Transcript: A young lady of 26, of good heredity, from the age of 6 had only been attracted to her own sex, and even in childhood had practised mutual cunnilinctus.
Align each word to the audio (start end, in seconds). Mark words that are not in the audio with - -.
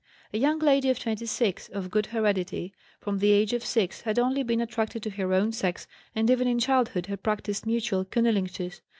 A 0.33 0.37
young 0.39 0.57
lady 0.57 0.89
of 0.89 0.97
26, 0.97 1.67
of 1.69 1.91
good 1.91 2.07
heredity, 2.07 2.73
from 2.99 3.19
the 3.19 3.29
age 3.29 3.53
of 3.53 3.63
6 3.63 4.01
had 4.01 4.17
only 4.17 4.41
been 4.41 4.59
attracted 4.59 5.03
to 5.03 5.11
her 5.11 5.31
own 5.31 5.51
sex, 5.51 5.85
and 6.15 6.27
even 6.27 6.47
in 6.47 6.57
childhood 6.57 7.05
had 7.05 7.21
practised 7.21 7.67
mutual 7.67 8.03
cunnilinctus. 8.03 8.81